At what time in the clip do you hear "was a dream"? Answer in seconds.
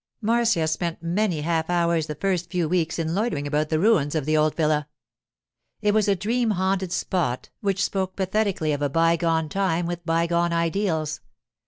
5.93-6.49